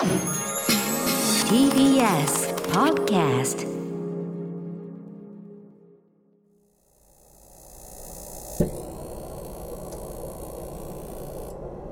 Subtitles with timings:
[0.00, 0.08] TBS
[2.72, 3.66] Podcast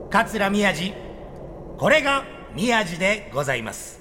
[0.08, 0.94] 桂宮治。
[1.76, 2.24] これが
[2.54, 4.00] 宮治でございます。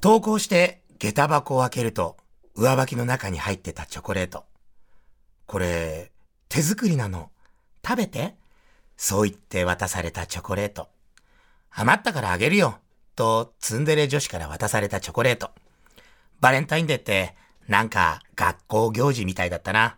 [0.00, 2.16] 投稿して下駄箱を開けると
[2.54, 4.44] 上履きの中に入ってたチョコレート。
[5.46, 6.12] これ
[6.48, 7.30] 手作りなの。
[7.84, 8.36] 食べて。
[8.96, 10.88] そう言って渡されたチョコレート。
[11.78, 12.78] 余ったからあげるよ
[13.14, 15.50] とツンデレ女子から渡されたチョコレート
[16.40, 17.34] バレンタインデーって
[17.68, 19.96] なんか学校行事みたいだったな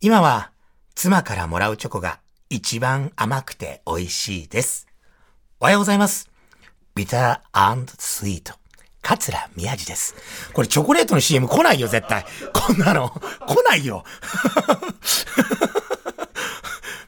[0.00, 0.50] 今は
[0.94, 2.20] 妻からもらうチョコが
[2.50, 4.86] 一番甘くて美味しいです。
[5.60, 6.30] おはようございます。
[6.94, 8.54] ビタースイート。
[9.02, 10.14] 桂宮治です。
[10.52, 12.24] これチョコレートの CM 来ないよ、絶対。
[12.52, 13.10] こんなの。
[13.10, 14.04] 来ないよ。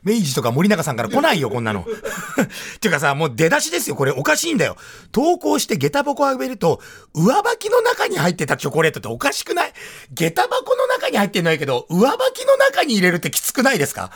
[0.02, 1.80] 明治とか森永さんから来ないよ、こんなの。
[1.86, 3.96] っていうかさ、もう出だしですよ。
[3.96, 4.76] これおかしいんだよ。
[5.12, 6.80] 投稿して下駄箱をあげると、
[7.14, 9.72] 上履きの中に入ってたチョコレートっておかしくない？
[10.12, 14.10] 下駄箱の中に入ってないけど、上履きの中に入れるってきつくないですか？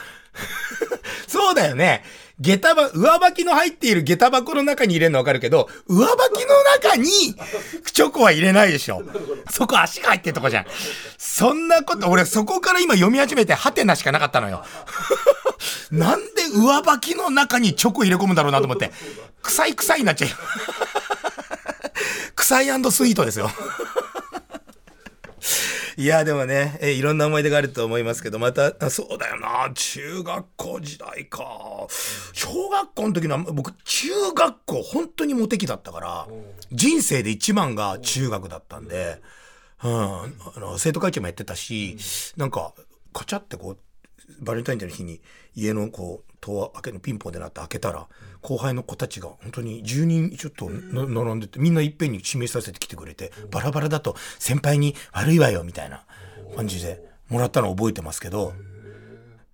[1.28, 2.04] そうだよね。
[2.40, 6.12] 下駄ば、上履きの入っている下駄箱の中に入れるのわかるけど、上履き
[6.46, 7.08] の中に
[7.92, 9.02] チョコは入れないでしょ。
[9.50, 10.66] そこ足が入ってるとこじゃん。
[11.16, 14.64] そんなこと、俺そこから今読み始めてハテナしかなかったのよ。
[15.92, 18.90] なんで上履きの中にチョコ入れ込むんだろうなと思って。
[19.42, 20.30] 臭い臭いになっちゃう。
[22.34, 23.48] 臭いスイートですよ。
[25.96, 31.86] いや、でもね、えいろんな思い出があると思いますけど、また、あそうだよな、中学校時代か。
[32.32, 36.28] 小学校の時の、僕、中学校、本当にモテ期だったから、
[36.72, 39.20] 人生で一番が中学だったんで、
[39.84, 41.96] うん、あの、生徒会長もやってたし、
[42.36, 42.74] なんか、
[43.12, 43.78] カチャってこう、
[44.40, 45.20] バレンタインデーの日に
[45.54, 48.06] 家のこう戸開けのピンポンでなって開けたら
[48.42, 56.04] 後輩の子たちが本当に10人ちょっとな並んでてみんないっぺんに指名させてきてくれてバラバラだと先輩に悪いわよみたいな
[56.56, 58.52] 感じでもらったのを覚えてますけど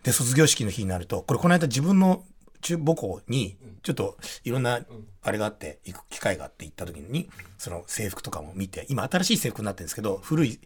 [0.02, 2.24] で卒業式の日になるとこれこの間自分の
[2.60, 4.80] 中母校にちょっといろんな
[5.22, 10.60] あれがあって行く機会があって行った時にその制服とかも見て今新しい制服になってるんですけど古い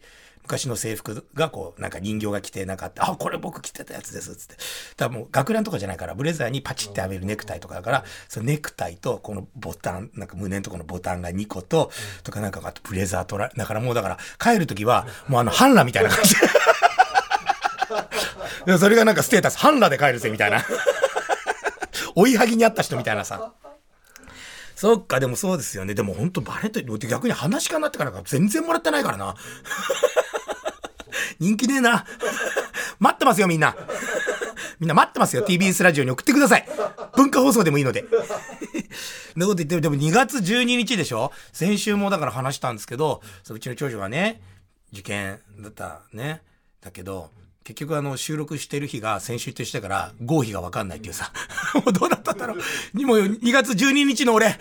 [0.44, 4.56] 昔の制服がこうなんか人形が着てなかったあこれ僕着てたやつですっつって。
[4.96, 11.90] だからもう学ランとかじゃないからブレザーにパチってはめるネクタイとかだからそのネクタイとこのボタンなんか胸のところのボタンが2個と
[12.22, 16.34] とかなんかあとブレザーとらだからもうだから帰る時はもうあの半裸みたいな感じ。
[18.66, 20.64] でそれがなんかステータス半裸で帰るぜみたいな。
[22.16, 23.52] 追いはぎにあった人みたいなさ。
[24.76, 25.94] そっか、でもそうですよね。
[25.94, 29.34] でも本当バレて逆に話し家になってからか全然もらってないからな。
[31.38, 32.04] 人気ねえな。
[32.98, 33.76] 待ってますよ、みんな。
[34.80, 35.44] みんな待ってますよ。
[35.46, 36.68] TBS ラジオに送ってください。
[37.16, 38.04] 文化放送でもいいので。
[39.36, 41.32] なこと言っても、でも2月12日でしょ？
[41.52, 44.42] 先週もだから話したんですけど、そうちの長女がね、
[44.92, 46.42] 受験だったね。
[46.80, 47.30] だけど、
[47.64, 51.32] 結局あの収録してる日が先週としてから合否が分かんないっていうさ。
[51.74, 53.06] もうどうなったんだろう。
[53.06, 54.58] もう2月12日の俺、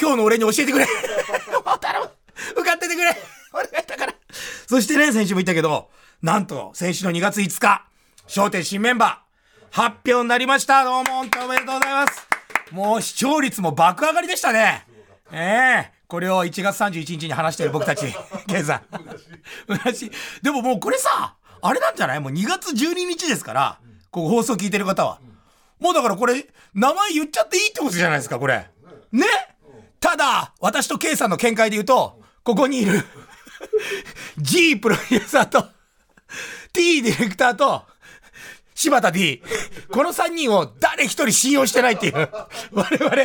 [0.00, 0.86] 今日の俺に教えてくれ。
[1.64, 2.10] もう頼む。
[2.60, 3.16] 受かっててくれ。
[3.52, 4.14] お願いだから。
[4.66, 5.88] そしてね、先週も言ったけど、
[6.20, 7.86] なんと先週の2月5日、
[8.34, 10.82] 笑点新メンバー、発表になりました。
[10.82, 12.26] どうも本当おめでとうございます。
[12.72, 14.84] もう視聴率も爆上がりでしたね。
[15.30, 18.06] ええこれを1月31日に話している僕たち、
[18.48, 18.82] ケンさん。
[19.68, 20.10] 昔。
[20.42, 22.20] でももうこれさ、あれなんじゃない？
[22.20, 23.78] もう2月12日ですから、
[24.10, 25.18] ここ放送聞いてる方は。
[25.80, 28.68] もうだからこれ、名前言っちゃっていいってことじゃないですか、これ。
[29.12, 29.26] ね？
[30.00, 33.04] ただ、私と K さんの見解で言うと、ここにいる
[34.38, 35.66] G プロデューサーと
[36.72, 37.82] T ディレクターと
[38.76, 39.42] 柴田 D。
[39.90, 42.14] この3人を誰一人信用してないっていう。
[42.72, 43.16] 我々、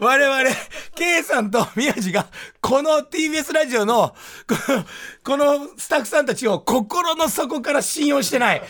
[0.00, 0.56] 我々、
[0.96, 2.26] K さんと宮治が、
[2.60, 4.16] この TBS ラジオの、
[4.48, 4.84] この、
[5.22, 8.62] このスタッフさんたちを心の底から信用してない。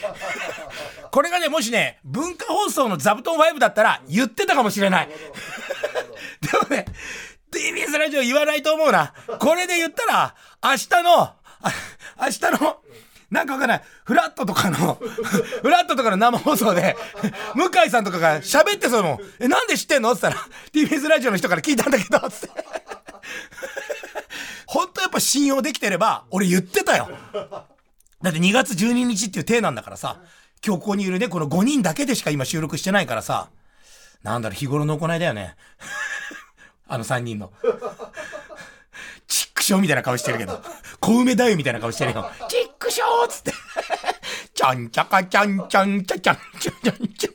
[1.10, 5.08] これがね、もしね、文化放送の座布団5だったら言ってたかもしれない。
[5.08, 5.14] で
[6.60, 6.84] もね、
[7.50, 9.14] TBS ラジオ言わないと思うな。
[9.38, 11.32] これで言ったら、明日の、
[12.20, 12.82] 明日の、
[13.30, 13.82] なんかわかんない。
[14.04, 14.94] フラットとかの、
[15.62, 16.96] フラットとかの生放送で、
[17.54, 19.18] 向井さんとかが喋ってそうもん。
[19.40, 20.12] え、なんで知ってんの？
[20.12, 22.50] って言ったら、TBS ラジオの人から聞いたんだけど、つって。
[24.66, 27.08] 本当やっぱ信用できてれば、俺言ってたよ。
[28.22, 30.20] だって2月12日っていう体なんだからさ、
[30.64, 33.48] 今日ここにいるね、この5人だけでしか今収録してないからさ、
[34.22, 35.56] なんだろう、日頃の行いだよね。
[36.88, 37.52] あの3人の。
[39.28, 40.62] チックショーみたいな顔してるけど。
[41.00, 42.30] 小梅太夫みたいな顔してるよ。
[42.48, 42.55] チ
[42.96, 43.52] ックショーっつって。
[44.54, 47.34] ちゃんちゃかちゃんちゃんちゃちゃんちゃんちゃんちゃん。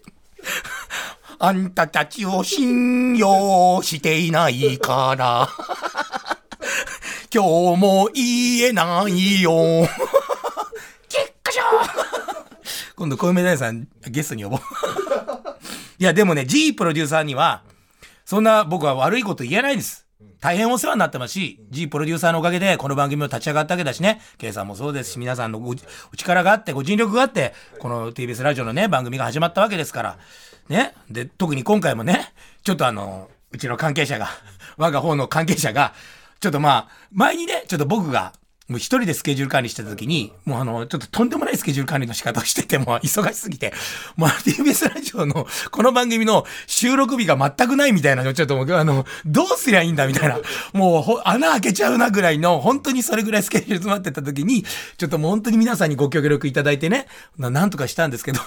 [1.40, 5.50] あんたたちを信用していないから。
[7.34, 7.44] 今
[7.76, 9.88] 日も言えないよ。
[11.08, 11.64] 結果じゃ
[12.96, 14.60] 今度、小梅大さんゲストに呼ぼう。
[15.98, 17.64] いや、でもね、G プロデューサーには、
[18.26, 20.01] そんな僕は悪いこと言えないです。
[20.40, 25.76] 大変お世話になってますし、G プロデューサーのおかげでこの番組も立ち上がったわけだしね、K さんもそうですし、皆さんのごお
[26.16, 30.18] 力があって、ご尽力があって、この TBS ラジオのね、番組が始まったわけですから。
[30.68, 30.96] ね。
[31.10, 32.34] で、特に今回もね、
[32.64, 34.30] ちょっとあの、うちの関係者が、
[34.78, 35.94] 我が方の関係者が、
[36.40, 38.34] ちょっとまあ、前にね、ちょっと僕が、
[38.72, 43.74] もう一人でスケジュール管理してた時に、もうあの、ちょっととんでもないスケジュール管理の仕方をしてて、もう忙しすぎて、
[44.16, 50.40] もう TBS ラジオのこの番組の収録日が全くないみたいなの、ちょっともう、あの、どうすりゃいいんだみたいな、
[50.72, 54.64] もう穴開けちゃうなぐらいの、本当にそれぐらいスケジュール詰まってた時に、
[54.98, 57.08] ちょっともう本当に皆さんにご協力いただいてね、
[57.38, 58.40] ななんとかしたんですけど、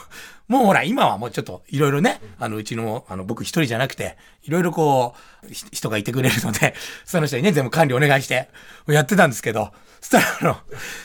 [0.48, 6.74] もうほら、今はもうちょっといろいろね、あの、うちの、あの、僕一人じゃなくて、いろいろこう、人がいてくれるので、
[7.04, 8.48] その人にね、全部管理お願いして、
[8.86, 10.58] やってたんですけど、そしたら、あの、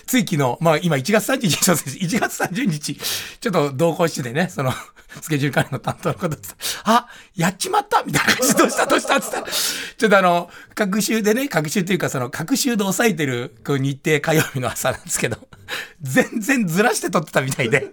[0.06, 1.98] つい昨日、まあ今1月30日、 そうです。
[1.98, 2.96] 1月30日、
[3.40, 4.74] ちょっと同行しててね、その、
[5.22, 6.50] スケジュール管理の担当の方って
[6.84, 15.38] あ、やっちまったみたいな感じどうしたどうしたって言ったら、ちょっとあの、各週でね、各週というかその、各週で抑えてるこう日程火曜日の朝なんですけど、
[16.02, 17.92] 全然ずらして撮ってたみたいで、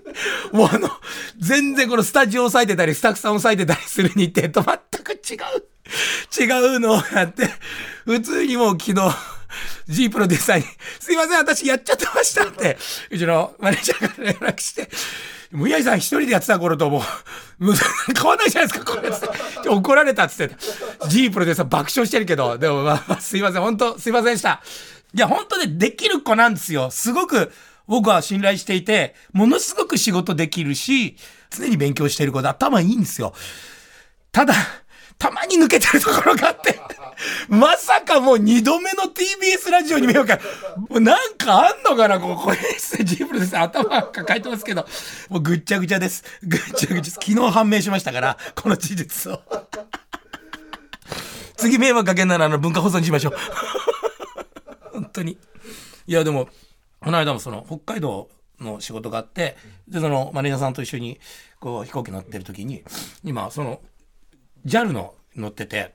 [0.53, 0.91] もうあの、
[1.39, 7.49] 全然このスタジオ抑えてたり、スタッフさん抑えてたりする日程と全く違う、違うのをやって、
[8.05, 9.17] 普通にもう昨日、
[9.87, 10.65] G プロデューサーに、
[10.99, 12.77] すいません、私やっちゃってましたって、
[13.11, 14.89] うちのマネージャーから連絡して、
[15.53, 17.03] 宮井さん一人でやってた頃とも
[17.61, 17.75] う、もう
[18.15, 19.69] 変わんないじゃないですか、これっって。
[19.69, 20.57] 怒られたっつって。
[21.09, 24.63] G プロデューサー爆笑してるけど、でもまあ、すいません、本当すいませんでした。
[25.15, 26.91] いや、本当ね、できる子なんですよ。
[26.91, 27.53] すごく
[27.87, 31.17] 僕は信頼していて、ものすごく仕事できるし、
[31.51, 33.33] 常に勉強している子で頭いいんですよ。
[34.33, 34.55] ただ、
[35.19, 36.79] たまに抜けてるところがあって、
[37.49, 40.39] まさかもう二度目の TBS ラジオに見ようか。
[40.89, 43.57] もうなんかあんのかなここれですねジープルです。
[43.57, 44.87] 頭抱えてますけど、
[45.31, 46.23] もうぐっちゃぐちゃです。
[46.43, 47.11] ぐっちゃぐちゃです。
[47.13, 49.41] 昨日判明しましたから、この事実を。
[51.57, 53.37] 次迷惑かけんならあの文化放送にしましょう。
[54.93, 55.39] 本当に。
[56.07, 56.49] いやでも、
[57.01, 58.29] この間もその北海道
[58.61, 59.57] の仕事があって、
[59.89, 61.19] で、そのマネージャーさんと一緒に
[61.59, 62.85] こう飛行機乗ってる時に、
[63.25, 63.81] 今その
[64.67, 65.95] JAL の乗ってて、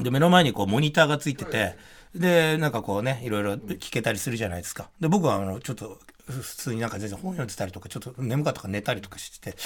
[0.00, 1.76] で、目の前にこうモニターがついてて、
[2.14, 4.90] で、なんかこうね、いろいろ聞けたりするじゃないですか。
[5.00, 9.56] で、僕はあの、ちょっと、普通になんか全然本読んでたりとか、ちょっと眠かったから寝たりとかしてて、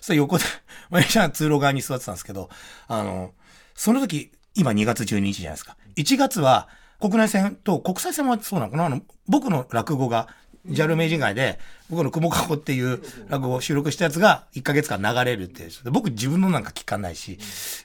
[0.00, 0.44] それ横で、
[0.90, 2.50] マネージャーが通路側に座ってたんですけど、
[2.88, 3.32] あの、
[3.74, 5.76] その時、今2月12日じゃないですか。
[5.96, 6.68] 1月は
[7.00, 8.86] 国内線と国際線はそうなのかな？
[8.86, 10.28] あの、僕の落語が
[10.68, 11.58] JAL 名人会で、
[11.90, 15.64] 僕の雲かごっていう落語を収録したやつが1ヶ月間流れるって。
[15.64, 17.38] で僕自分のなんか聞かないし、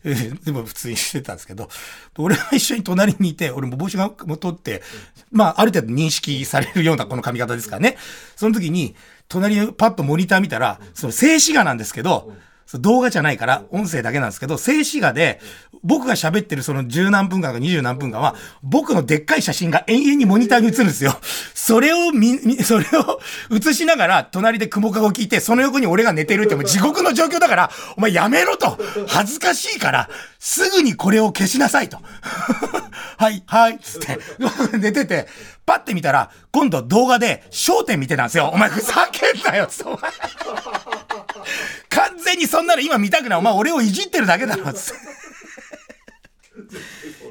[0.05, 1.69] え ーでも普通にしてたんですけど、
[2.17, 4.81] 俺は一緒に隣にいて、俺も帽子がも取って、
[5.31, 7.97] まあある程度認識されるようなこの髪型ですからね。
[8.35, 8.95] その時に、
[9.27, 12.33] 隣にパッとモニター見たら、その静止画なんですけど、
[12.77, 15.39] 動画じゃないから、音声だけなんですけど、静止画で、
[15.81, 21.17] 僕が喋ってるその十何分間か二十何分間は、僕のでっかい写真が延々にモニターに映るんですよ。
[21.55, 23.19] それを見、見それを
[23.51, 28.77] 映しながら、隣で雲かご聞いて、その横に俺が寝てるってもう地獄の状況だから、お前やめろと
[29.07, 31.97] 恥ずかしいから、すぐにこれを消しなさいと。
[33.17, 34.19] はい、はい、つって、
[34.77, 35.27] 寝てて、
[35.65, 38.49] パッて見たら、今度動画で焦点見てたんですよ。
[38.53, 40.11] お前ふざけんなよ、つって、お前。
[41.99, 43.39] 完全にそんなの今見たくない。
[43.39, 45.01] お前俺をいじってるだけだろ、つって。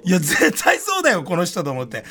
[0.05, 2.05] いや、絶対そうだよ、この人と思って。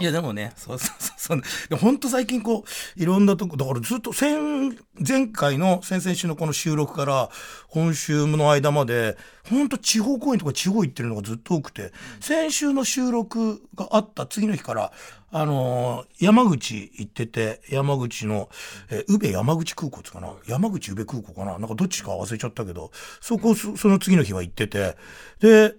[0.00, 1.42] いや、でもね、そうそうそうそう。
[1.68, 4.34] でほんと最近こう、いろんなとこ、だからずっと先、
[5.06, 7.30] 前回の、先々週のこの収録から、
[7.68, 14.92] 今週の間まで、ほんと地方公演とか地方行ってるのがずっと多くて、先週の収録があった次の日から、
[15.32, 18.48] あのー山口行ってて、山口の、
[18.88, 20.32] えー宇部山口空港つかな？
[20.48, 21.58] 山口宇部空港かな？
[21.58, 22.90] なんかどっちか忘れちゃったけど、
[23.20, 24.96] そこ、その次の日は行ってて、
[25.40, 25.74] で、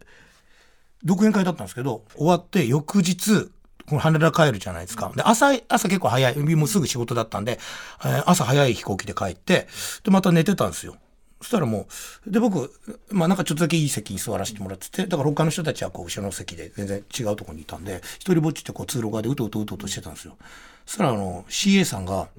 [1.04, 3.50] 独演会だったんですけど、終わって翌日、
[3.92, 5.12] この羽田帰るじゃないですか。
[5.14, 7.60] で、朝、朝結構早い、もうすぐ仕事だったんで、
[8.06, 9.68] えー朝早い飛行機で帰って、
[10.06, 10.96] で、また寝てたんですよ。
[11.42, 11.88] そしたらも
[12.26, 12.72] う、で、僕、
[13.10, 20.38] まあなんかちょっとだけいい席に座らせてもらってて、だから他の人たちはこう後ろの席で全然違うところにいたんで、一人ぼっちってこう通路側でうとうとうとうとしてたんですよ。
[20.86, 22.30] そしたらあの、CA さんが、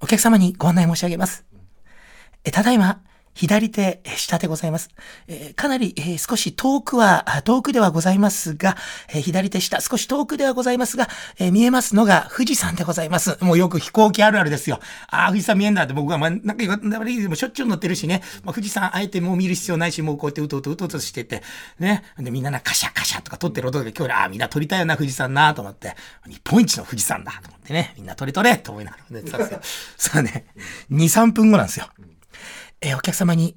[0.00, 1.44] お客様にご案内申し上げます。
[2.44, 3.00] え、ただいま、
[3.34, 4.90] 左手下でございます。
[5.26, 8.76] えかなり、え少し遠くは、遠くではございますが、
[9.08, 13.36] え左手下、少し遠くではございますが、え見えますのが富士山でございます。
[13.40, 14.78] もうよく飛行機あるあるですよ。
[15.08, 21.42] ああ、富士山見えんだって僕は、ま、なんか、でもしょっちゅう乗ってるしね、まあ、富士山あえてもう見る必要ないし、もうこうやってうとうとうとうとしてて、
[21.78, 22.04] ね。
[22.18, 29.60] で、みんなな、カシャカシャとか撮ってる音が今日ああ、みんな撮りたいよな、富士山なと思って、日本一の富士山だと思ってね、みんな撮れ撮れと思いながら寝てたんですよ。
[29.96, 30.46] さあね、
[30.90, 31.88] 2、3分後なんですよ。
[32.84, 33.56] えお客様に、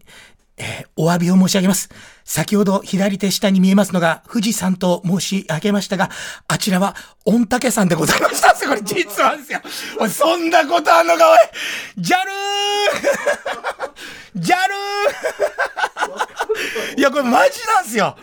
[0.57, 1.89] えーお詫びを申し上げます。
[2.23, 6.09] 先ほど左手下に見えますのが富士山と申し上げましたが、
[6.47, 8.47] あちらは御嶽山でございました。
[8.67, 9.61] これ実はですよ。
[9.99, 11.37] おい、そんなことあんのか、おい。
[11.97, 18.17] ジャルージャルーいや、これマジなんですよ。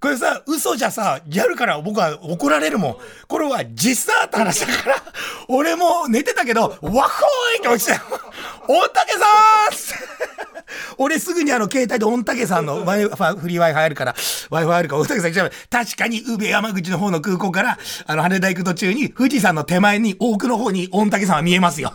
[0.00, 2.96] これさ、嘘じゃさ、ギャルから僕は怒られるもん。
[3.28, 4.96] これは実際った話だから、
[5.48, 7.02] 俺も寝てたけど、わっほーい
[7.58, 8.00] って落ちたよ。
[8.66, 10.10] 御嶽さん
[10.96, 15.52] 俺すぐにあの携帯で御嶽さんの Wi-Fi、フリー Wi-Fi あるから、Wi-Fi あるから御嶽さん来ちゃう。
[15.68, 21.92] 確かに宇部山口の方の空港から、あの羽田行く途中に富士山の手前に奥の方に御嶽さんは見えますよ。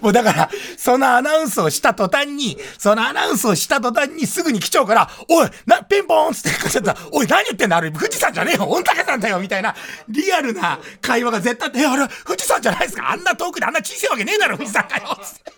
[0.00, 7.76] もうだから、そのアナウンスをした途端に、そのアナウンスをした途端にすぐに来ちゃうから、おい、な、ピンポンっつってちゃった、おい、何言ってんだ？
[7.76, 9.74] あれ、富士山じゃねえよ御嶽山だよみたいな、
[10.08, 15.52] リアルな会話が絶対あって、え、あれ、富士山じゃないですかあんな遠くであんな小さいわけねえだろ、富士山かよつって。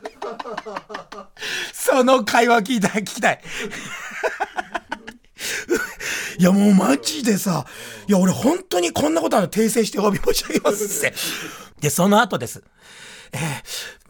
[1.72, 3.40] その会話聞いた、聞きたい。
[6.38, 7.66] いやもうマジでさ、
[8.06, 11.14] いや俺本当にこんなことあるの訂正してお詫び申し上げますって。
[11.80, 12.62] で、その後です。
[13.32, 13.40] えー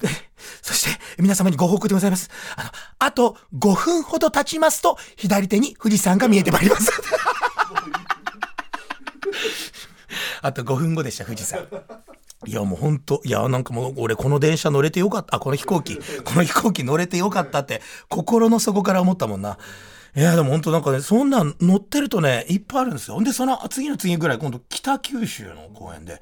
[0.08, 2.30] えそして、皆様にご報告でございます。
[2.56, 6.90] あの、あと5分ほど経ちますと、左手に富士山が見えてまいります。
[10.42, 11.66] あと5分後でした、富士山。
[12.44, 19.58] いやもうほんと、いやなんかもう俺この電車乗れてよかった、あ、この飛行機、この飛行機乗れてよかったって、心の底から思ったもんな。
[20.14, 23.20] いやでも本当なんかね、そんなん乗ってるとね、いっぱいあるんですよ。
[23.20, 26.20] んで、その次の次ぐらい今度北九州の公園で。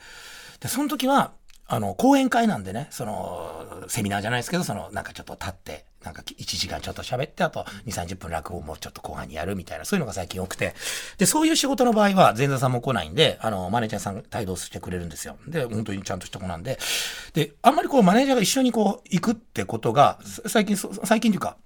[0.61, 1.33] で、その時は、
[1.73, 10.75] あの、講演会なんでね、その、セミナーじゃないですけど、その、なんかちょっと立って、なんか1時間ちょっと喋って、あと2、30分落語もちょっと後半にやるみたいな、そういうのが最近多くて。
[11.19, 15.37] で、そういう仕事の場合は、前座さんも来ないんで、あの、マネージャーさん帯同してくれるんですよ。
[15.47, 16.77] で、本当にちゃんとした子なんで。
[17.35, 21.57] で、あんまりこう、マネージャーが一緒にこう、行くってことが、最近、最近というか、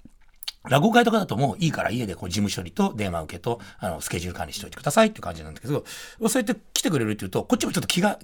[0.69, 8.19] 落語会とかだともういいから家でこう事務処理と電話受けと、あの、スケジュール管理しておいてくださいって感じなんだけど、そうやって来てくれるって言うと、こっちもちょっと気が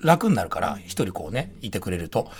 [0.00, 2.30] 楽になるから、一人こうね、いてくれると、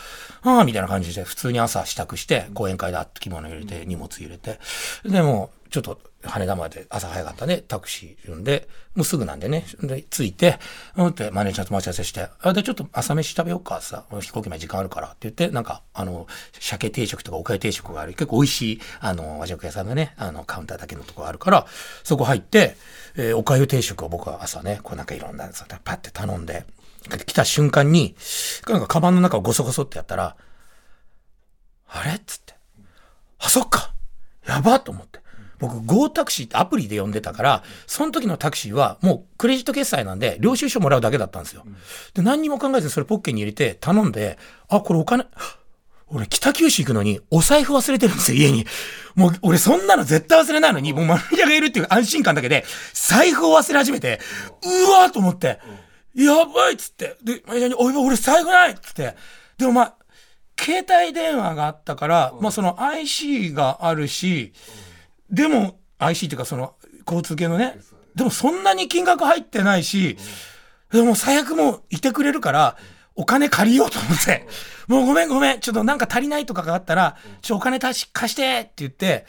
[0.43, 4.61] ああ、みたいな感じで、普通に朝支度して、講演会だって着物入れて、荷物入れて、
[5.05, 10.59] で、もう、ちょっと、羽田まで朝早かったね、タクシー呼んで、もうすぐなんでね、で、着いて、
[10.97, 16.27] うんってマネージャーと待ち合わせして、あ、で、ちょっと朝飯食べようか、さ、飛行機まで時間あるからって言って、なんか、あの、
[16.59, 21.67] 鮭定食とかおかゆ定食がある、結構美味しい、あの、和食屋さんがね、あの、カウンターだけのとこあるから、
[22.03, 22.77] そこ入って、
[23.17, 25.49] えーおかゆ定食を僕は朝ね、こうなんかいろんな
[25.85, 26.65] パッて頼んで、
[27.17, 28.17] 来た瞬間に、
[28.69, 30.37] なんかカバンの中をゴソゴソってやったら、
[31.89, 32.55] あれっつって。
[33.39, 33.95] あ、そっか
[34.47, 35.21] やばと思って。
[35.59, 41.65] 僕、Go タクシーってアプリで呼んでたから、その時のタクシーはもうクレジット決済なんで、領収書もらうだけだったんですよ。
[42.15, 44.39] で、何にも考えずにそれポッケに入れて頼んで、
[44.69, 45.27] あ、これお金、
[46.11, 48.67] 俺北九州行くのにお財布忘れてるんですよ、家に。
[49.15, 54.21] もう俺そんなの絶対忘れないのに、もうマネージャーがいるっていう安心感だけで、財布を忘れ始めて、
[54.63, 55.59] うわーと思って、
[56.15, 57.17] やばいっつって。
[57.23, 59.17] で、マネージャーに、おい、俺財布ないっつって。
[59.57, 59.95] でもまあ、
[60.61, 64.53] 携帯電話があったから、まあその IC があるし、
[65.31, 66.75] でも IC っていうかその
[67.07, 67.79] 交通系のね、
[68.15, 70.17] でもそんなに金額入ってないし、
[70.93, 72.77] でも最悪もういてくれるから、
[73.15, 74.47] お金借りようと思って、
[74.87, 79.27] もうごめんごめん、ちょっとなんか足りないとかがあったら、ちょ、お金貸し、貸してって言って、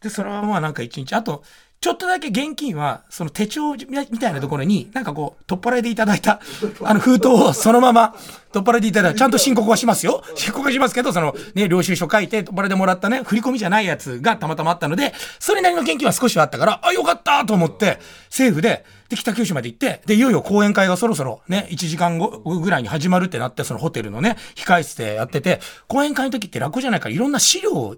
[0.00, 1.42] で、それはまあなんか一日、あと、
[1.82, 6.40] ちょっとだけ現金は、その手帳みたいなところに、なんかこう、取っ払いでいただいた、
[6.84, 8.14] あの封筒をそのまま、
[8.52, 10.22] 取っ払いでいただいた、ちゃんと申告はしますよ。
[10.34, 27.96] 申告はしますけど、その、ね、領収書書いて、取っ払いでもらったね、振り込みじゃないやつがたまたまあったので、それなりの現金は少しはあったから、あ、よかったと思って、政府で、で、北九州まで行って、で、いよいよ講演会がそろそろね、1時間後ぐらいに始まるってなって、そのホテルのね、控え室でやってて、講演会の時って楽じゃないから、いろんな資料を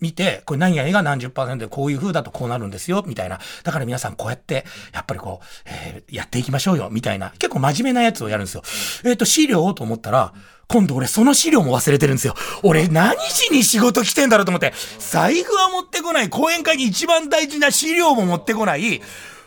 [0.00, 3.38] 見て、これ何々が何十パーセントでこういう風だとこうなるんですよ、みたいな。
[3.64, 7.30] だから皆さんこうやって、やっぱりこう、えーやっていきましょうよ、みたいな。
[7.38, 8.62] 結構真面目なやつをやるんですよ。
[9.04, 10.32] えっ、と、資料をと思ったら、
[10.68, 12.34] 今度俺その資料も忘れてるんですよ。
[12.62, 19.02] 俺何しに仕事来てんだろうと思って、財布は持ってこない、講演会に一番大事な資料も持ってこない、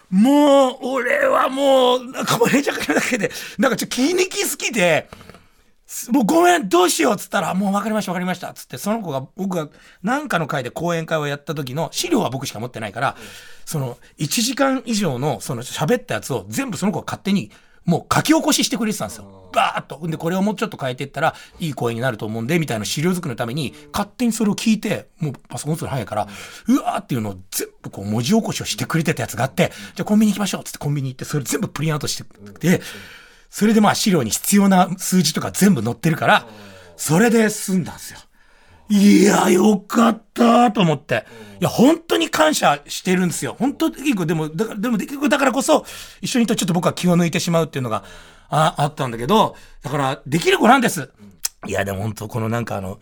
[0.09, 5.09] もう、俺はもう、なんかマネージャーからだけで、なんかちょっと気に気好きで、
[6.09, 9.69] もうごめん、どうしようっつったら、もう分かりました分かりましたっつって、その子が、僕が
[10.01, 13.15] 何かの会で講演会をやった時の資料は僕しか持ってないから、
[13.65, 17.51] その、1時間以上の、その喋ったやつを全部その子が勝手に、
[17.85, 19.49] もう書き起こししてくれてたんですよ。
[19.53, 20.07] バーっと。
[20.07, 26.27] で、これをもうちょっと変えていったら、いい声になると思うんで、みたいな資料作りのために、勝手にそれを聞いて、もうパソコンする早いから、
[26.67, 32.23] うわーっていうのを全部こう文字起こしをしてくれてたやつがあって、じゃあコンビニ行きましょうっつってコンビニ行って、それ全部プリンアウトして
[32.59, 32.81] て、
[33.49, 36.47] それでまあ資料に必要な数字とか全部載ってるから、
[36.97, 38.19] それで済んだんですよ。
[38.89, 41.25] いや、よかったと思って。
[41.59, 43.55] いや、本当に感謝してるんですよ。
[43.57, 45.85] 本当に、でも、だから、でも、だからこそ、
[46.21, 48.03] 一緒にいとちょっと僕は気を抜いてしまうっていうのが、
[48.49, 51.09] あ、あったんだけど、だから、できる子なんです。
[51.65, 52.99] いや、でも本当このなんかあの、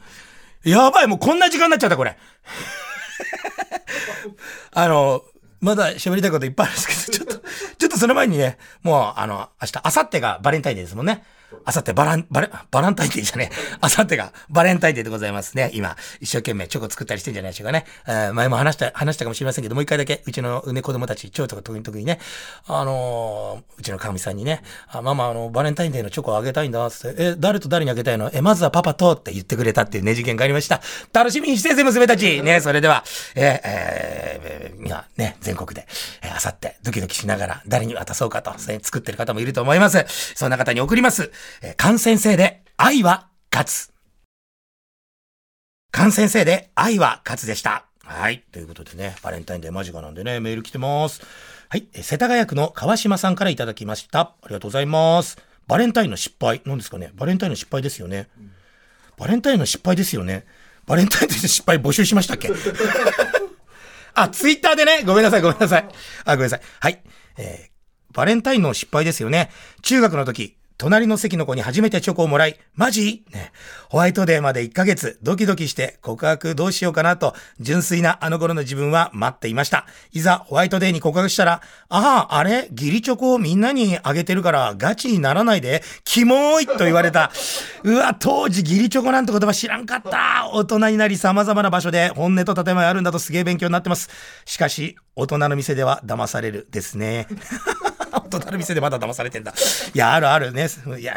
[0.63, 2.17] やばい、もうこんな時間になっちゃった、これ。
[4.71, 5.23] あの、
[5.59, 7.47] まだ喋りたいこといっぱいあるんですけど、ちょっと、
[7.77, 11.23] ちょっとその前にね、もう、あの、明日、明後日がバレンタインデーですもんね。
[11.65, 13.77] あさってバラン、バレ、バランタインデーじゃねえ。
[13.81, 15.72] あさってがバレンタインデーでございますね。
[15.74, 17.86] 今、一生懸命チョコ作ったりしてんじゃないでしょうかね。
[18.08, 22.20] えー、前も話した、話したかもしれませんけど、もう一回だけ、うちのね、子供たち、蝶とか特に特にね、
[22.67, 28.29] あのー、うちのかみさんにね、あママ、あの、バレンタインデーのチョコあげたいんだ、つって、え、誰と誰にあげたいの？
[28.34, 30.81] え、まずはパパとって言ってくれたっていうねじ件がありました。
[31.13, 32.41] 楽しみにしてぜ、娘たち。
[32.43, 33.03] ね、それでは、
[33.36, 35.88] えー、えー、今、ね、全国で、
[36.22, 40.05] えー、あさって、ドキドキしながら、誰に渡そうかと、作ってる方もいると思います。
[40.36, 41.31] そんな方に送ります。
[41.62, 43.91] えー、感染性で愛は勝つ。
[45.91, 47.86] 感染性で愛は勝つでした。
[48.03, 48.43] はい。
[48.51, 51.21] ということでね、バレンタインデー間近なんでね、メール来てます。
[51.69, 51.88] はい。
[51.93, 54.19] 世田谷区の川島さんからいただきました。
[54.19, 55.38] ありがとうございます。
[55.67, 56.62] バレンタインの失敗。
[56.65, 58.27] 何ですかねバレンタインの失敗ですよね。
[59.17, 60.45] バレンタインの失敗ですよね。
[60.86, 62.50] バレンタインの失敗募集しましたっけ？
[64.15, 65.88] あ、ツイッターでね、ごめんなさい、ごめんなさい。
[66.25, 66.62] あ、ごめんなさい。
[66.79, 67.01] はい。
[67.38, 69.51] えー、バレンタインの失敗ですよね。
[69.83, 73.23] 中学の時、隣の席の子に初めてチョコをもらい、マジ？
[73.31, 73.51] ね。
[73.89, 79.85] ホワイトデーまで1ヶ月、ドキドキして告白どうしようかなと、純粋なあの頃の自分は待っていました。
[80.11, 82.67] いざ、ホワイトデーに告白したら、ああ、あれ？
[82.71, 87.31] ギリチョコをみんなにあげてるからガチにならないで、キモーいと言われた。
[87.83, 90.50] うわ、当時ギリチョコなんて言葉知らんかった。
[90.51, 94.09] 大人になり様々な場所で本音と建前あるんだとすげえ勉強になってます。
[94.45, 97.27] しかし、大人の店では騙されるですね。
[98.30, 99.54] 大人の店でまだ騙されてんだ。
[99.93, 100.67] いや、あるあるね。
[101.00, 101.15] いや、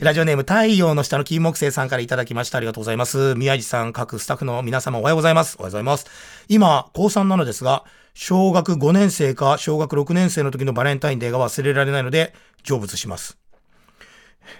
[0.00, 2.58] ラジオネーム太陽の下の金木星さんからいただきました。
[2.58, 3.34] ありがとうございます。
[3.34, 5.56] 宮地さん、各スタッフの皆様おはようございます。
[5.58, 6.06] おはようございます。
[6.48, 13.38] 今、高3なのですが、小学5年生か小学6年生の時のバレンタインデーが忘れられないので、成仏します。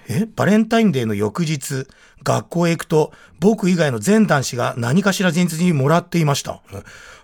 [0.09, 0.27] え？
[0.37, 1.87] バレンタインデーの翌日、
[2.23, 6.61] 学校へ行くと、僕以外の全男子が何かしら前日にもらっていました。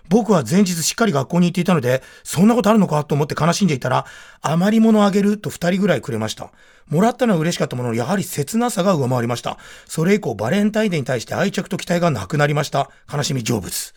[0.09, 4.05] 僕は前日しっかり学校に行っていたので、そんなことあるのかと思って悲しんでいたら、
[4.41, 6.51] 余り物あげると二人ぐらいくれました。
[6.89, 9.57] もらったのは嬉しかったものの、やはり切なさが上回りました。
[9.85, 12.89] それ以降、バレンタインデーに対して愛着と期待がなくなりました。
[13.11, 13.93] 悲しみ成仏。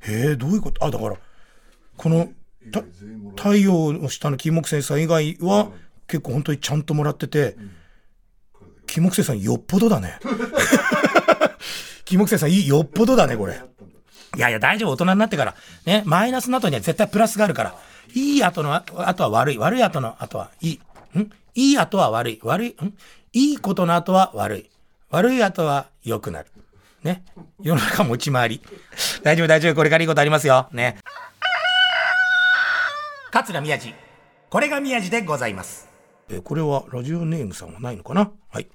[0.00, 0.84] へえ、どういうこと？
[0.84, 1.16] あ、だから、
[1.96, 2.30] この、
[3.36, 5.68] 太陽の下の金木先生以外は、
[6.08, 7.56] 結構本当にちゃんともらってて、
[8.86, 10.18] 金木先生よっぽどだね。
[12.04, 13.60] 金木先生いい、よっぽどだね、これ。
[14.36, 15.54] いやいや、大丈夫、大人になってから。
[15.86, 17.74] ね、マイナスの後には絶対プラスがあるから。
[18.14, 19.58] いい後の後は悪い。
[19.58, 20.80] 悪い後の後はいい。
[21.18, 21.30] ん？
[21.54, 22.40] いい後は悪い。
[22.42, 22.68] 悪い？
[22.68, 22.94] ん？
[23.32, 24.70] いいことの後は悪い。
[25.10, 26.48] 悪い後は良くなる。
[27.02, 27.24] ね？
[27.62, 28.60] 世の中持ち回り。
[29.22, 29.74] 大丈夫、大丈夫。
[29.74, 30.68] これからいいことありますよ。
[30.72, 30.98] ね？
[33.32, 33.94] 桂宮治。
[34.48, 35.88] これが宮治でございます。
[36.28, 38.30] え、これはラジオネームさんはないのかな？
[38.50, 38.68] はい。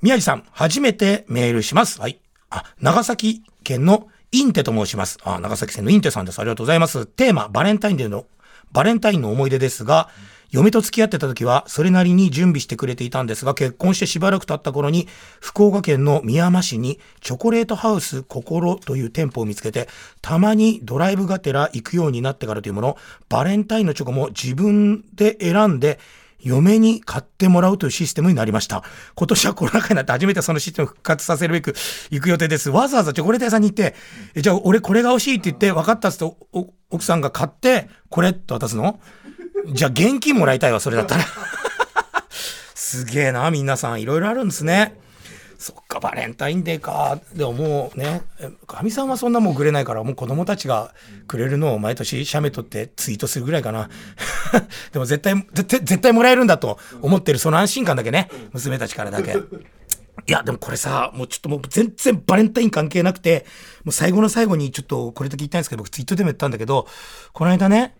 [0.00, 2.00] 宮治さん、初めてメールします。
[2.00, 2.20] はい。
[2.48, 5.18] あ、長崎県のインテと申します。
[5.24, 6.38] あ、長崎県のインテさんです。
[6.38, 7.06] ありがとうございます。
[7.06, 8.26] テーマ、バレンタインデーの、
[8.72, 10.08] バレンタインの思い出ですが、
[10.50, 15.08] 嫁と付き合ってた時は、それなりに準備してくれていたんですが、結婚してしばらく経った頃に、
[15.40, 19.88] 福岡県の宮山市に、チョコレートハウス心という店舗を見つけて、
[20.22, 22.96] たまにドライブがてら行くようになってからというもの、
[23.28, 26.00] バレンタインのチョコも自分で選んで、
[26.42, 28.82] 嫁に買ってもらうというシステムになりました。
[29.14, 31.74] 今年はコロナ禍になって初めてそのシステムを復活させるべく
[32.10, 32.70] 行く予定です。
[32.70, 33.94] わざわざチョコレート屋さんに行って、
[34.34, 36.34] えじゃあ俺これが欲しいって言って、分かったっつって
[36.90, 39.00] 奥さんが買って、これって渡すの？
[39.72, 41.24] じゃあ現金もらいたいわ、それだったら。
[42.74, 44.00] すげえな、皆さん。
[44.00, 44.98] いろいろあるんですね。
[45.60, 47.20] そっか、バレンタインデーか。
[47.34, 48.22] でももうね、
[48.66, 50.94] かみさんはそんなもんくれないから、もう子供たちが
[51.26, 53.90] くれるのを毎年写メ撮ってツイートするぐらいかな。
[54.92, 59.32] でも絶対、絶対、絶対もらえるんだと思ってるその安心感だけね、娘たちからだけ。
[59.32, 63.44] いや、でもこれさ、もうちょっともう全然バレンタイン関係なくて、
[63.84, 66.86] もう最後の最後にちょっとこれだけ言いたいんですけど、僕ツイートでも言ったんだけど、
[67.34, 67.96] この間ね、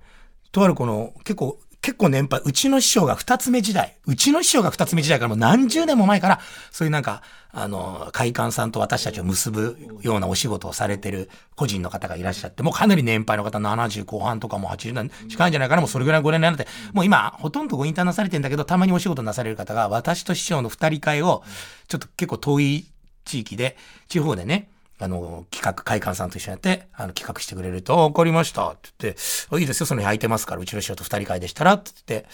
[0.51, 6.41] とあるこの結構結構年配、うちの師匠が二つ目時代、うちの師匠が二つ目時代からもう何十年も前から、
[6.71, 21.43] そういうなんか、あの、会館さんと私たちを結ぶようなお仕事をされてる個人の方がいらっしゃって、もうかなり年配の方、70後半とかも80年近いんじゃないかな、もうそれぐらい5年になって、もう今、ほとんどご引退なされてるんだけど、たまにお仕事なされる方が、私と師匠の二人会を、
[21.89, 22.87] ちょっと結構遠い
[23.25, 24.69] 地域で、地方でね、
[25.03, 28.69] あの、企画、会館さんと一緒にやって、あの、企画してくれると、わかりました。
[28.69, 32.29] って言って、いいですよ、その日空いてますから、うちの師匠と二人会でしたら、って言って、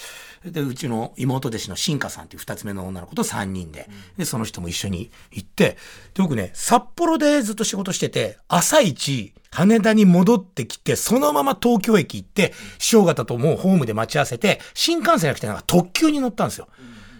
[0.51, 5.77] で、うちの妹弟子の新華さんっていう二つ目の女の子と三人で、で、その人も一緒に行って、
[6.15, 16.69] で、僕ね、札幌でずっと仕事してて、朝一、羽田に戻ってきて、そのまま東京駅行って、師匠方ともうホームで待ち合わせて、新幹線じゃなくてなんか特急に乗ったんですよ。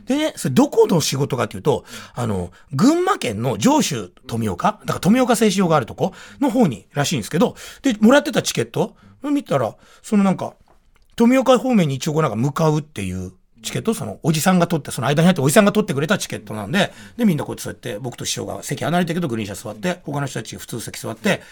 [0.07, 10.55] でね、それどこの仕事かっていうと、あの、群馬県の上州富岡だから富岡製糸場があるとこの方にらしいんですけど、で、もらってたチケット見たら、そのなんか、
[11.17, 21.43] 富岡方面に一応なんか向かうっていうチケット、そのおじさんが取って、その間に入っておじさんが取ってくれたチケットなんで、で、みんなこうやってそうやって、僕と師匠が席離れてるけどグリーン車座って、他の人たち普通席座って、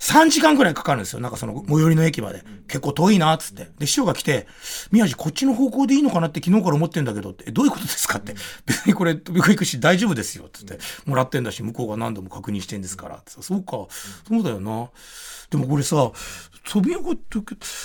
[0.00, 1.20] 3時間くらいかかるんですよ。
[1.20, 2.44] なんかその最寄りの駅まで。
[2.68, 3.68] 結構遠いな、つって。
[3.78, 4.46] で、師匠が来て、
[4.90, 8.34] 宮治こっちの方向でいいのかなって昨日から思ってんだけどって、どういうことですかって。
[8.66, 10.78] 別にこれ飛び越え行くし大丈夫ですよ、つって。
[11.06, 13.22] もらってんだし、向こうが何度も確認してんですから。
[13.26, 13.88] そうか、そ
[14.38, 14.90] うだよな。
[15.50, 16.10] でもこれさ、
[16.68, 17.38] 飛び横って、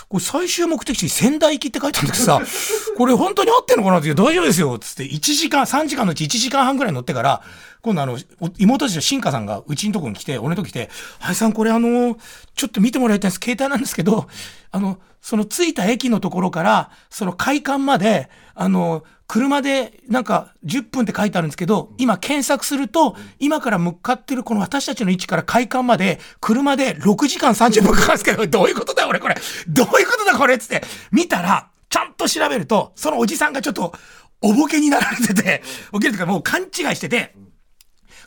[0.10, 2.42] これ最終目的地仙台行きって書いてあるんだけどさ、
[2.98, 7.42] これ本当に合ってんのかなって、大丈夫ですよつって、1時間、3時間のうち1時間半ぐらい乗ってから、
[7.82, 8.18] 今度あの、
[8.58, 12.18] 妹たちの新華さんがうちのとこに来て、俺のとこ来て、はいさんこれあの、
[12.56, 13.40] ちょっと見てもらいたいんです。
[13.44, 14.28] 携帯なんですけど、
[14.72, 29.36] あの、その着いた駅のところから、その会館まで、あの、車でなんか10分って書いてあるんですけど、今検索すると、今から向かってるこの私たちの位置から会館まで、車で6時間30分かかるんですけど、どういうことだ俺これ。
[29.68, 33.94] どういうことだこれつって、見たら、ちゃんと調べると、そのおじさんがちょっと、
[34.42, 37.36] おぼけになられてて、おけるとかもう勘違いしてて、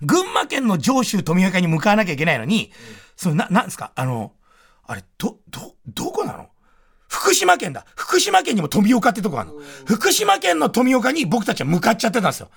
[0.00, 2.72] 群馬県の上州富岡に向かわなきゃいけないのに、
[3.16, 3.92] そのな、なんですか？
[3.94, 4.32] あの、
[4.86, 6.48] あれ、ど、ど、どこなの？
[7.14, 7.86] 福島県だ。
[7.94, 9.54] 福島県にも富岡ってとこあるの。
[9.86, 12.50] 福島県の富岡に僕たちは向かっちゃってたんですよ。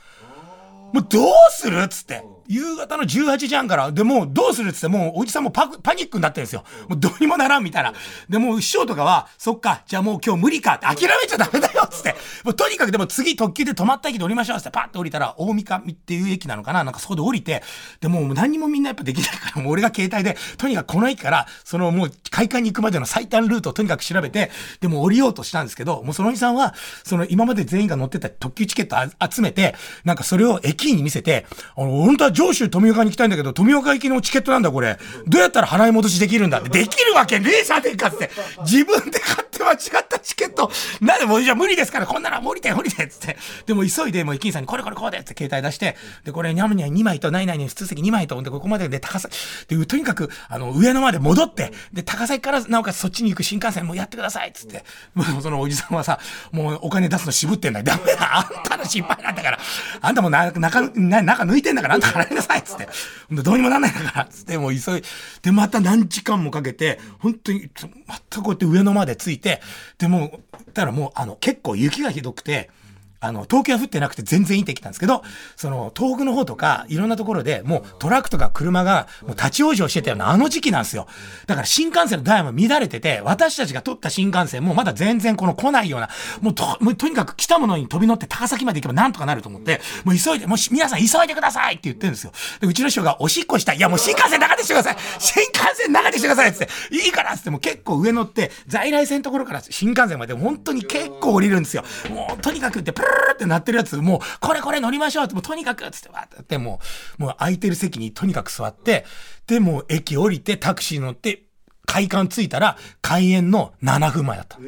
[0.94, 2.24] もうどうするっつって。
[2.48, 6.64] 夕方の18時半から、で、もうどうするっつって、もうおじさんもパパニックになってるんですよ。
[6.88, 7.94] もうどうにもならんみたいな。
[8.30, 12.16] で、もう師匠とかは、そっか、じゃあもう今日無理かって諦めちゃダメだよっつって。
[12.44, 17.64] もうとにかくでも次特急で止まった駅で降りましょうっつって、パッと降りたら、大三上っていう駅なのかななんかそこで降りて、
[18.00, 28.96] で、もう何もみんなやっぱできないから、もう俺が携帯で、とにかくこの駅から、そのもう会館に行くまでの最短ルートをとにかく調べて、でも降りようとしたんですけど、もうそのおじさんは、その今まで全員が乗ってた特急チケット
[29.30, 35.00] 集めて、なんかそれを駅員に見せて、あの、本当は上州富岡に行きたいんだけど、富岡行きのチケットなんだ、これ。
[35.26, 36.70] どうやったら払い戻しできるんだって。
[36.70, 38.30] できるわけねえじゃねえかって。
[38.62, 40.72] 自分で買って間違ったチケット。
[41.02, 43.38] なんでもうじゃ無理ですから、こんなの無理だよ、無理だよ、つって。
[43.66, 49.30] でも急いで、もう駅員さんに、これこれこうでって携帯出して、で、これ、にゃむにゃ2枚と、ないないに普通席2枚と、で、ここまでで高さ、
[49.68, 54.84] で、とにかく、あの、上野まで戻って、で、高崎からなおかつそっちに行く新幹線もやってください、つって。
[55.14, 56.20] もうそのおじさんはさ、
[56.52, 57.86] もうお金出すの渋ってんだよ。
[57.86, 59.60] ダメだ、あんたの心配なんだから。
[60.02, 62.88] あんたもな、中、中抜いてんだから、あんた払いなさい、つって。
[63.32, 65.04] どうにもなんないんだから、つってもう急い
[65.42, 67.70] で、また何時間もかけて、本当に、
[68.06, 69.57] またこうやって上野まで着いて、
[69.98, 70.40] でも、
[70.74, 72.70] だからもう、あの、結構雪がひどくて、
[73.20, 75.24] あの、東京は降ってなくて全然いい天気なんですけど、
[75.56, 81.08] その、東北の方とか、いろんなところでもうトラックとか車がもう立ち往生してたようなあの時期なんですよ。
[81.46, 86.10] だから新幹線のダイヤも乱れてて、私たちが取った新幹線もまだ全然この来ないような、
[86.42, 92.32] もうと、もうとにかく来たものに飛び乗って高崎まで行けばなんとかなると思って、もう急いで、もう皆さん急いでくださいって言ってるんですよ。
[92.60, 93.78] で、うちの師匠がおしっこしたい。
[93.78, 101.84] いやもう新幹線中でしてください新幹線中でしてくださいっていいからっつってもう結構上乗って、在来線のところから新幹線まで本当に結構降りるんですよ。
[102.10, 106.80] もうとにかくってルルってなってるやつ、もう、これこれ乗りましょうって、もうとにかく、つってわーって、も
[107.20, 109.06] う、もう空いてる席にとにかく座って、
[109.48, 111.44] で、もう駅降りてタクシー乗って、
[111.86, 114.60] 会館着いたら、開園の7分前だった。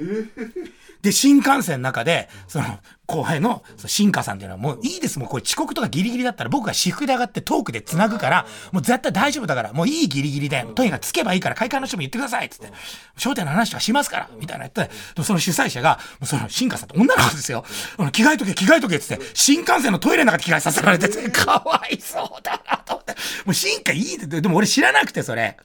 [1.02, 5.18] で、新幹線の中で、その、後輩の、その新華さんっていうのはもういいです。
[5.18, 12.72] もうこれ遅刻とかギリギリだったら僕が私服で上がってトークで繋ぐから、もう絶対大丈夫だから、もういいギリギリで、とにかくつけばいいから会館の人も言ってくださいっつって、
[13.18, 17.64] 商店の話とかしますから、みたいな言って、その主催者が、その新華さんって女の子ですよ。
[18.12, 23.14] 着替えとけ、着替えとけっつって、新幹線のトイレの中で着替えさせられてて、かわいそうだなと思って。
[23.46, 25.58] もう新華いいで、でも俺知らなくてそれ。